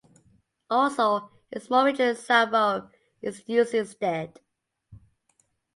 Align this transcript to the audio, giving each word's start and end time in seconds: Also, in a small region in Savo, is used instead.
Also, 0.67 1.29
in 1.51 1.59
a 1.59 1.59
small 1.59 1.85
region 1.85 2.07
in 2.07 2.15
Savo, 2.15 2.89
is 3.21 3.43
used 3.47 3.75
instead. 3.75 4.39